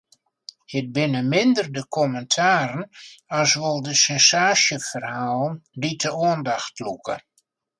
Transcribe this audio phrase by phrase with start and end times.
[0.77, 2.83] It binne minder de kommentaren
[3.39, 7.15] as wol de sensaasjeferhalen dy't de oandacht lûke.